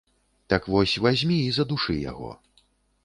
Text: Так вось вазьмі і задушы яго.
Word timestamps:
Так 0.53 0.63
вось 0.75 0.95
вазьмі 1.05 1.37
і 1.49 1.53
задушы 1.59 2.01
яго. 2.11 2.31